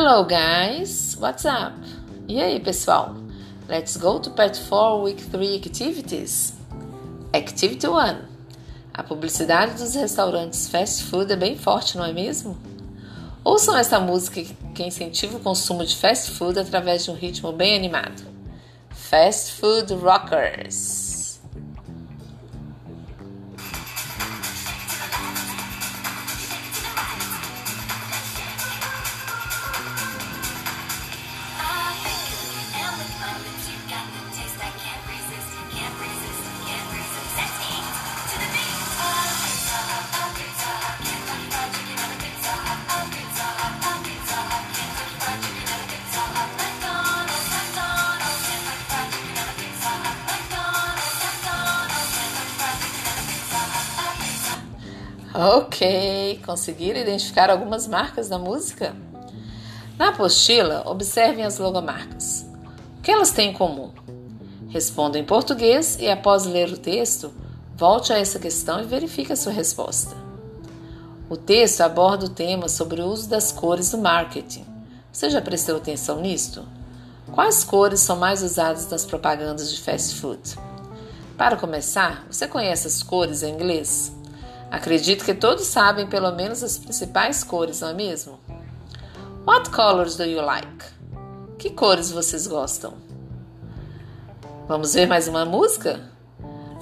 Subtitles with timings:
[0.00, 1.74] Hello guys, what's up?
[2.28, 3.16] E aí pessoal?
[3.68, 6.54] Let's go to part 4 week 3 activities.
[7.34, 8.18] Activity 1.
[8.94, 12.56] A publicidade dos restaurantes fast food é bem forte, não é mesmo?
[13.42, 14.40] Ouçam essa música
[14.72, 18.22] que incentiva o consumo de fast food através de um ritmo bem animado.
[18.90, 21.07] Fast Food Rockers.
[55.40, 58.92] Ok, conseguiram identificar algumas marcas da música?
[59.96, 62.44] Na apostila, observem as logomarcas.
[62.98, 63.92] O que elas têm em comum?
[64.68, 67.32] Responda em português e, após ler o texto,
[67.76, 70.16] volte a essa questão e verifique a sua resposta.
[71.30, 74.66] O texto aborda o tema sobre o uso das cores no marketing.
[75.12, 76.66] Você já prestou atenção nisto?
[77.30, 80.58] Quais cores são mais usadas nas propagandas de fast food?
[81.36, 84.17] Para começar, você conhece as cores em inglês?
[84.70, 88.38] Acredito que todos sabem pelo menos as principais cores, não é mesmo?
[89.46, 90.84] What colors do you like?
[91.58, 92.94] Que cores vocês gostam?
[94.66, 96.00] Vamos ver mais uma música?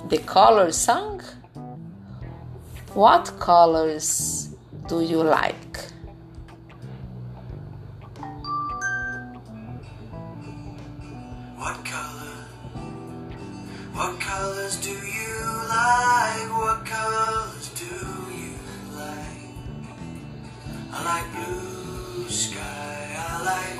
[0.09, 1.23] The Color Song?
[2.95, 4.50] What colors
[4.89, 5.95] do you like?
[21.07, 23.79] Like blue sky, I like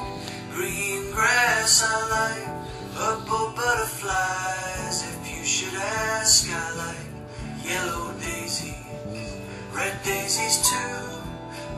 [0.55, 2.47] green grass, I like
[2.95, 4.97] purple butterflies.
[5.11, 7.09] If you should ask, I like
[7.67, 9.31] yellow daisies,
[9.75, 11.03] red daisies too,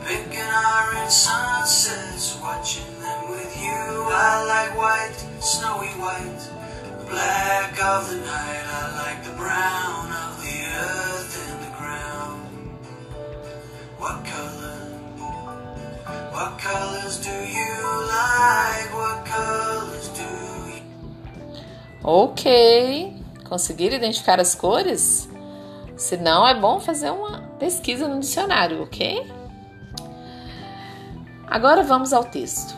[0.05, 3.81] pink and orange sunsets, watching them with you.
[4.29, 6.41] I like white, snowy white,
[7.09, 8.65] black of the night.
[8.79, 10.28] I like the brown
[22.11, 23.13] Ok,
[23.47, 25.29] conseguiram identificar as cores?
[25.95, 29.31] Se não, é bom fazer uma pesquisa no dicionário, ok?
[31.45, 32.75] Agora vamos ao texto.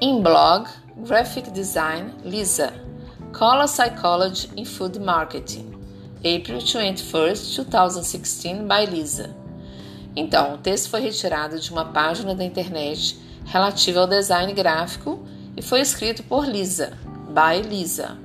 [0.00, 0.68] Em blog,
[1.06, 2.74] Graphic Design, Lisa,
[3.32, 5.70] Color Psychology in Food Marketing,
[6.16, 9.36] April 21st, 2016, by Lisa.
[10.16, 15.24] Então, o texto foi retirado de uma página da internet relativa ao design gráfico
[15.56, 16.98] e foi escrito por Lisa,
[17.30, 18.18] by Lisa,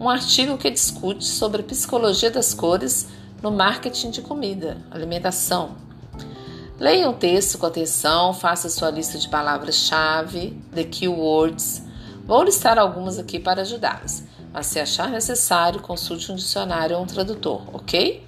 [0.00, 3.08] um artigo que discute sobre a psicologia das cores
[3.42, 5.76] no marketing de comida, alimentação.
[6.78, 11.82] Leia o texto com atenção, faça sua lista de palavras-chave, the keywords.
[12.24, 14.22] Vou listar algumas aqui para ajudá-los,
[14.52, 18.26] mas se achar necessário, consulte um dicionário ou um tradutor, ok?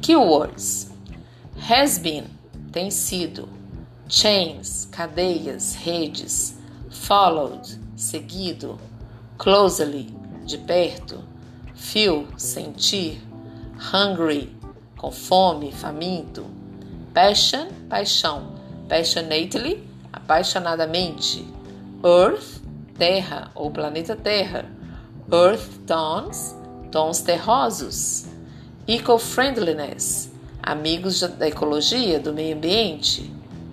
[0.00, 0.96] Keywords
[1.68, 2.26] Has been,
[2.70, 3.48] tem sido.
[4.08, 6.56] Chains, cadeias, redes.
[6.90, 8.78] Followed, seguido.
[9.38, 10.14] Closely,
[10.44, 11.22] de perto.
[11.74, 13.20] Feel, sentir.
[13.92, 14.56] Hungry,
[14.96, 16.46] com fome, faminto.
[17.12, 18.54] Passion, paixão.
[18.88, 21.46] Passionately, apaixonadamente.
[22.02, 22.62] Earth,
[22.96, 24.64] terra ou planeta Terra.
[25.30, 26.56] Earth tones,
[26.90, 28.26] tons terrosos.
[28.88, 30.30] Eco-friendliness,
[30.62, 33.30] amigos da ecologia, do meio ambiente,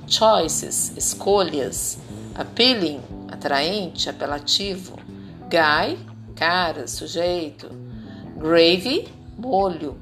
[0.07, 1.97] choices, escolhas,
[2.35, 3.00] appealing,
[3.31, 4.97] atraente, apelativo,
[5.53, 6.00] guy,
[6.36, 7.69] cara, sujeito,
[8.36, 9.96] gravy, molho,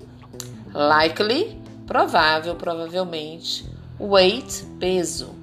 [0.73, 3.65] likely, provável, provavelmente,
[3.99, 5.35] weight, peso,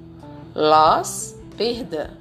[0.55, 2.17] loss, perda,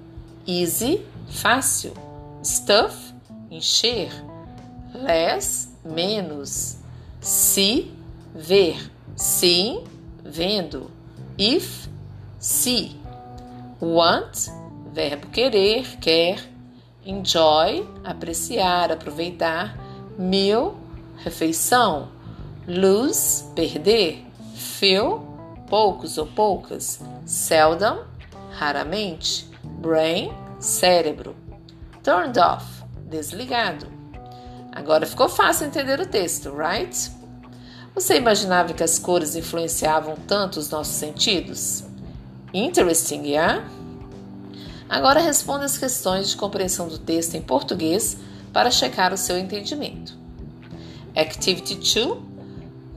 [0.46, 1.94] easy, fácil,
[2.42, 3.14] stuff,
[3.50, 4.10] encher,
[4.94, 6.76] less, menos,
[7.22, 7.90] see,
[8.34, 8.76] ver.
[9.16, 9.82] Sim,
[10.22, 10.92] vendo.
[11.36, 11.88] If,
[12.38, 12.96] se.
[13.80, 14.48] Want,
[14.92, 16.38] verbo querer, quer.
[17.08, 19.74] Enjoy, apreciar, aproveitar.
[20.18, 20.76] Meal,
[21.24, 22.10] refeição.
[22.66, 24.26] Lose, perder.
[24.54, 25.18] Few,
[25.70, 27.00] poucos ou poucas.
[27.24, 28.04] Seldom,
[28.50, 29.48] raramente.
[29.64, 31.34] Brain, cérebro.
[32.02, 32.66] Turned off,
[33.08, 33.86] desligado.
[34.70, 37.10] Agora ficou fácil entender o texto, right?
[37.94, 41.84] Você imaginava que as cores influenciavam tanto os nossos sentidos?
[42.52, 43.64] Interesting, yeah?
[44.88, 48.16] Agora responda as questões de compreensão do texto em português
[48.52, 50.16] para checar o seu entendimento.
[51.14, 52.18] Activity 2.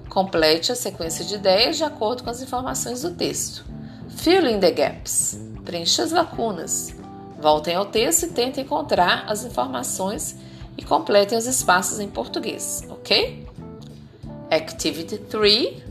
[0.10, 3.66] Complete a sequência de ideias de acordo com as informações do texto.
[4.10, 5.40] Fill in the gaps.
[5.66, 6.96] Preencha as lacunas.
[7.42, 10.36] Voltem ao texto e tentem encontrar as informações
[10.78, 13.48] e completem os espaços em português, ok?
[14.50, 15.84] Activity 3.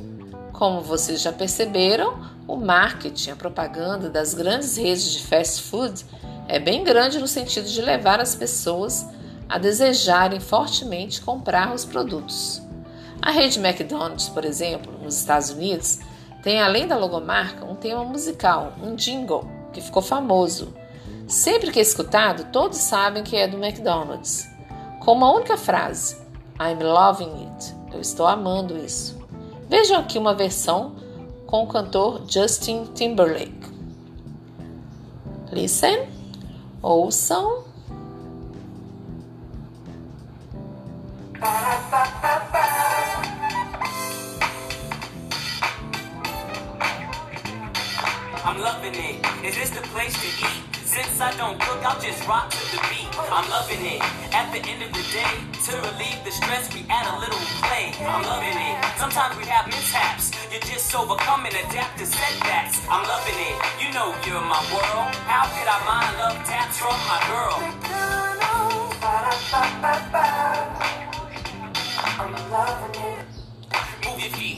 [0.53, 6.05] Como vocês já perceberam, o marketing, a propaganda das grandes redes de fast food
[6.49, 9.07] é bem grande no sentido de levar as pessoas
[9.49, 12.61] a desejarem fortemente comprar os produtos.
[13.23, 16.01] A rede McDonald's, por exemplo, nos Estados Unidos,
[16.43, 20.75] tem além da logomarca um tema musical, um jingle, que ficou famoso.
[21.29, 24.49] Sempre que é escutado, todos sabem que é do McDonald's.
[25.05, 26.17] Com uma única frase:
[26.61, 27.75] I'm loving it.
[27.93, 29.17] Eu estou amando isso.
[29.69, 30.97] Vejam aqui uma versão
[31.51, 33.53] com o cantor Justin Timberlake.
[35.51, 36.07] Listen,
[36.81, 37.65] ouçam.
[48.43, 49.27] I'm loving it.
[49.45, 50.77] Is this the place to eat?
[50.85, 53.09] Since I don't cook, I'll just rock to the beat.
[53.31, 54.03] I'm loving it.
[54.33, 55.35] At the end of the day,
[55.67, 57.93] to relieve the stress, we add a little play.
[58.07, 58.99] I'm loving it.
[58.99, 60.40] Sometimes we have mishaps.
[60.51, 62.83] Just setbacks.
[62.91, 63.55] I'm loving it.
[63.79, 65.15] You know you're my world.
[65.31, 67.55] How could I mind love taps from my girl?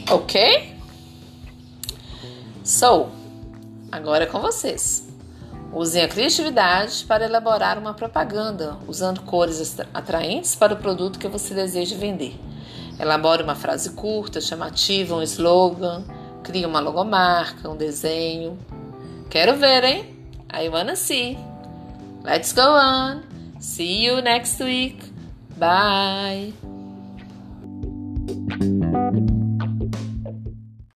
[0.09, 0.75] Ok?
[2.63, 3.09] So,
[3.91, 5.07] agora é com vocês.
[5.71, 11.53] Usem a criatividade para elaborar uma propaganda usando cores atraentes para o produto que você
[11.53, 12.35] deseja vender.
[12.99, 16.03] Elabore uma frase curta, chamativa, um slogan,
[16.43, 18.57] crie uma logomarca, um desenho.
[19.29, 20.05] Quero ver, hein?
[20.53, 21.37] I wanna see.
[22.23, 23.23] Let's go on.
[23.59, 25.11] See you next week.
[25.57, 26.53] Bye.